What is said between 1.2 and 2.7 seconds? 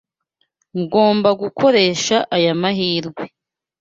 gukoresha aya